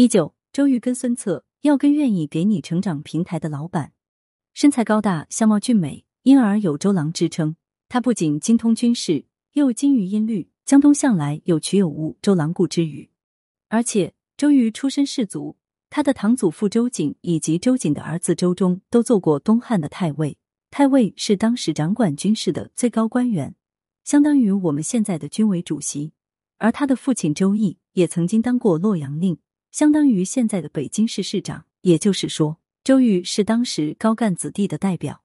[0.00, 3.92] 一九，周瑜跟孙策要跟愿意给你成长平台的老板。
[4.54, 7.56] 身材高大，相貌俊美，因而有周郎之称。
[7.86, 13.10] 他不仅精通军事，又精于音律，江东向来有曲有误，周郎顾之语。
[13.68, 15.58] 而且周瑜出身士族，
[15.90, 20.38] 他的堂祖父周瑾以及周瑾的儿子周忠都做过东汉的太尉。
[20.70, 23.54] 太尉是当时掌管军事的最高官员，
[24.02, 26.14] 相当于我们现在的军委主席。
[26.56, 29.38] 而他的父亲周毅也曾经当过洛阳令，
[29.70, 31.64] 相当于现在的北京市市长。
[31.82, 35.22] 也就是说，周瑜是当时高干子弟的代表。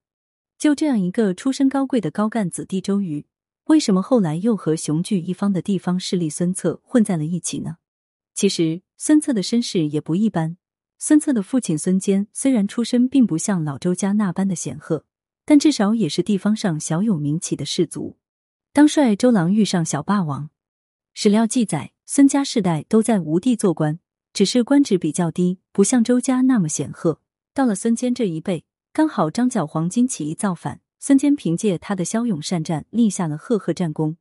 [0.58, 3.26] 就这样一个出身高贵的高干子弟周瑜，
[3.66, 7.78] 为什么后来又和雄踞一方的地方势力孙策混在了一起呢？
[8.34, 10.56] 其实，孙策的身世也不一般。
[10.98, 15.06] 孙策的父亲孙坚虽然出身并不像老周家那般的显赫，
[15.44, 18.18] 但至少也是地方上小有名气的士族。
[18.72, 20.50] 当帅周郎遇上小霸王。
[21.14, 24.00] 史料记载，孙家世代都在吴地做官，
[24.36, 27.22] 只是官职比较低，不像周家那么显赫。
[27.54, 34.18] 到了孙坚这一辈，刚好张角黄巾起义造反，孙坚凭借他的骁勇善战，立下了赫赫战功，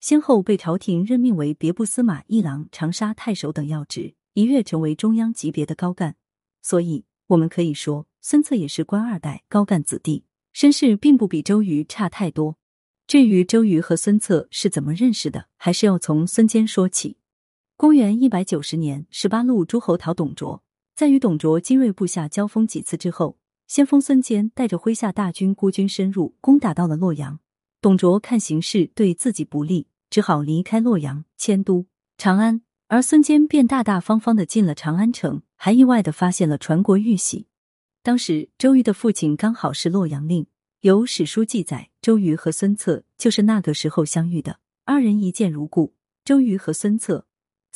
[0.00, 6.16] 先后被朝廷任命为别部司马一郎、长沙太守等要职，一跃成为中央级别的高干。
[6.60, 12.58] 所以，我们可以说，孙策也是官二代、高干子弟，身世并不比周瑜差太多。
[13.06, 17.16] 至于周瑜和孙策是怎么认识的，还是要从孙坚说起。
[17.76, 20.62] 公元一百九十年，十八路诸侯讨董卓，
[20.94, 23.36] 在与董卓精锐部下交锋几次之后，
[23.66, 27.40] 先锋孙坚带着麾下大军孤军深入，攻打到了洛阳。
[27.80, 31.86] 董卓看形势对自己不利，只好离开洛阳，迁都
[32.16, 32.62] 长安。
[32.86, 37.48] 而孙坚便大大方方的进了长安城，还意外的发现了传国玉玺。
[38.04, 40.46] 当时周瑜的父亲刚好是洛阳令。
[40.82, 45.94] 有史书记载，周瑜和孙策就是那个时候相遇的，二人一见如故。
[46.24, 47.26] 周瑜和孙策，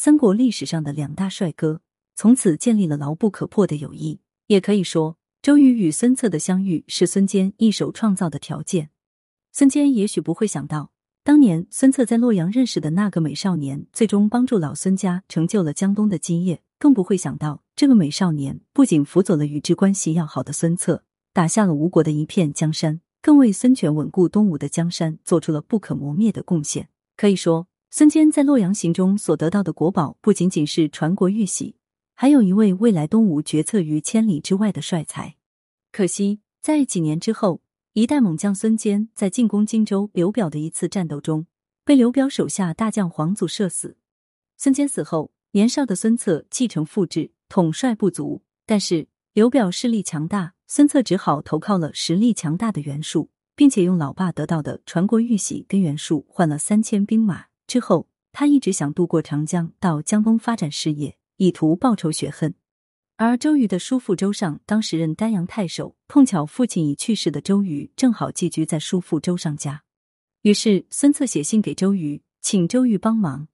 [0.00, 1.80] 三国历史上的两大帅哥，
[2.14, 4.20] 从此建立了牢不可破的友谊。
[4.46, 8.90] 也可以说，周瑜与孙策的相遇是孙坚一手创造的条件。
[9.50, 10.92] 孙坚也许不会想到，
[11.24, 21.02] 当年孙策在洛阳认识的那个美少年，最终帮助老孙家成就了江东的基业，更不会想到，这个美少年不仅辅佐了与之关系要好的孙策。
[21.32, 26.88] 打下了吴国的一片江山，更为孙权稳固东吴的江山做出了不可磨灭的贡献。
[27.16, 31.76] 可以说，孙坚在洛阳行中所得到的国宝，不仅仅是传国玉玺，
[32.14, 35.36] 还有一位未来东吴决策于千里之外的帅才。
[35.90, 37.62] 可惜，在几年之后，
[37.94, 41.46] 一代猛将孙坚在进攻荆州刘表的一次战斗中，
[41.82, 43.96] 被刘表手下大将黄祖射死。
[44.58, 50.52] 孙坚死后，年少的孙策继承父志，统帅不足，但是刘表势力强大。
[50.66, 57.46] 孙策只好投靠了实力强大的袁术，并且用老爸得到的传国玉玺跟袁术换了三千兵马。
[57.68, 62.54] 之后，他一直想渡过长江到江东发展事业，以图报仇雪恨。
[63.16, 69.82] 而周瑜的叔父周尚当时任丹阳太守，碰巧父亲已去世的周瑜正好寄居在叔父周尚家，
[70.42, 73.48] 于是孙策写信给周瑜，请周瑜帮忙。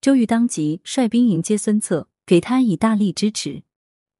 [0.00, 3.62] 周瑜当即率兵迎接孙策，给他以大力支持。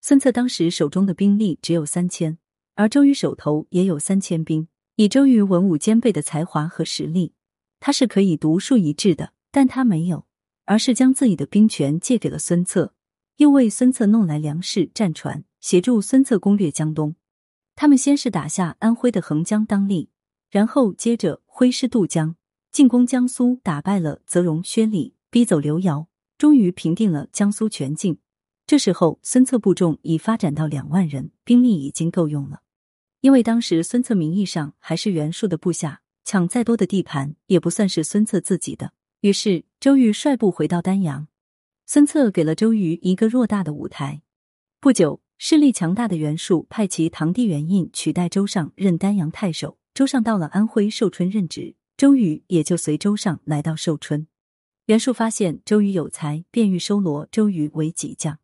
[0.00, 2.38] 孙策当时手中的兵力只有三千，
[2.75, 4.69] 而周瑜手头也有三千兵。
[4.97, 7.32] 以周瑜文武兼备的才华和实力，
[7.84, 9.32] 他是可以独树一帜的。
[9.50, 10.25] 但他没有，
[10.65, 12.94] 而是将自己的兵权借给了孙策，
[13.37, 17.16] 又为孙策弄来粮食、战船，协助孙策攻略江东。
[17.75, 20.09] 他们先是打下安徽的横江当立，
[20.48, 22.37] 然后接着挥师渡江，
[22.70, 26.06] 进攻江苏，打败了泽荣、薛礼，逼走刘繇，
[26.38, 28.16] 终于平定了江苏全境。
[28.66, 32.62] 这时候，孙策部众已发展到两万人，兵力已经够用了。
[33.20, 38.93] 因为当时孙策名义上还是袁术的部下，抢再多的地盘也不算是孙策自己的。
[39.21, 41.28] 于是，周瑜率部回到丹阳，
[41.87, 44.22] 孙策给了周瑜一个偌大的舞台。
[44.81, 49.78] 不久，势力强大的袁术派其堂弟袁印取代周尚任丹阳太守。
[49.94, 54.27] 周尚到了安徽寿春任职，周瑜也就随周尚来到寿春。
[54.87, 58.38] 袁术发现周瑜有才，便欲收罗周瑜为己将。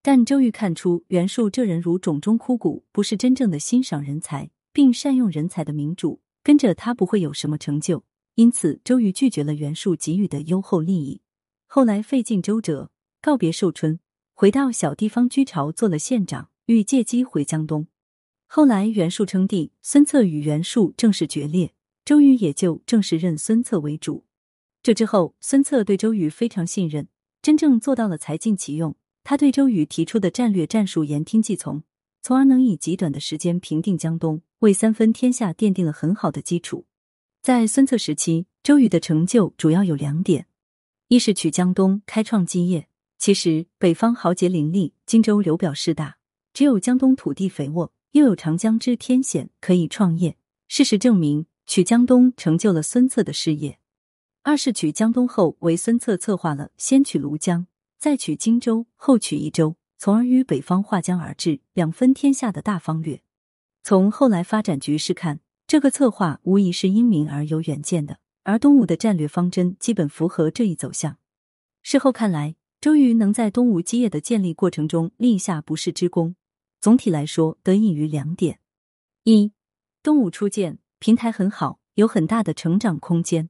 [0.00, 8.04] 但周瑜看出袁术这人如冢中枯骨，不是真正的欣赏人才并善用人才的明主，跟着他不会有什么成就。
[8.36, 11.20] 因此，周瑜拒绝了袁术给予的优厚利益。
[11.66, 13.98] 后来费尽周折，告别寿春，
[14.34, 17.86] 回到小地方居巢，做了县长，欲借机回江东。
[18.46, 21.74] 后来袁术称帝，孙策与袁术正式决裂，
[22.04, 24.24] 周瑜也就正式认孙策为主。
[24.82, 27.08] 这之后，孙策对周瑜非常信任，
[27.40, 28.96] 真正做到了才尽其用。
[29.22, 31.82] 他对周瑜提出的战略战术言听计从，
[32.20, 36.86] 从而能以极短的时间平定江东，为三分天下奠定了很好的基础。
[37.42, 40.46] 在孙策时期，周瑜的成就主要有两点：
[41.08, 42.84] 一是取江东，开创基业；
[43.18, 46.16] 其实北方豪杰林立，荆州刘表势大，
[46.54, 50.38] 只有江东土地肥沃，又有长江之天险，可以创业。
[50.66, 53.78] 事实证明，取江东成就了孙策的事业。
[54.42, 57.66] 二是取江东后，为孙策策划了先取庐江，
[57.98, 63.20] 再取荆州，后取益州，从而与北方划江而治、两分天下的大方略。
[63.86, 68.18] 从后来发展局势看，这个策划无疑是英明而有远见的。
[68.42, 71.18] 而东吴的战略方针基本符合这一走向。
[71.82, 76.34] 事后看来，周瑜能在东吴基业的建立过程中立下不世之功，
[76.80, 78.58] 总体来说得益于两点：
[79.24, 79.52] 一，
[80.02, 83.48] 东吴初建平台很好，有很大的成长空间；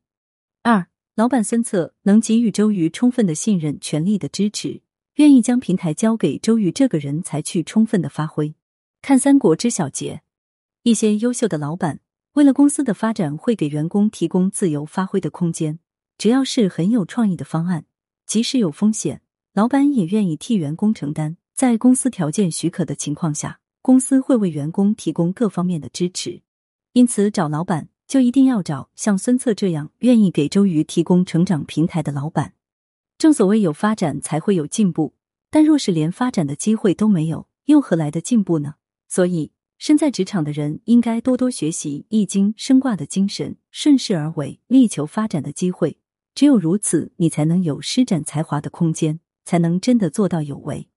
[0.65, 4.83] 二，老板孙策能给予周瑜充分的信任、全力的支持，
[5.15, 8.57] 愿意将平台交给周瑜这个人才去充分的发挥。
[9.01, 10.23] 看《三国》之小结，
[10.85, 12.01] 一些优秀的老板。
[12.35, 15.79] 为了公司的发展，会给员工提供自由发挥的空间。
[16.19, 17.87] 只要是很有创意的方案，
[18.27, 19.23] 即使有风险，
[19.55, 21.39] 老板也愿意替员工承担。
[21.55, 26.43] 在公司条件许可的情况下，公司会为员工提供各方面的支持。
[26.93, 32.53] 因此，找老板就一定要找像孙策这样愿意给周瑜提供成长平台的老板。
[33.17, 35.15] 正所谓有发展才会有进步，
[35.51, 38.75] 但若是连发展的机会都没有，又何来的进步呢？
[39.09, 39.54] 所以。
[39.87, 45.99] 身在职场的人应该多多学习《易经》升卦的精神，顺势而为，力求发展的机会。
[46.35, 50.89] 只有如此，你才能有施展才华的空间，才能真的做到有为。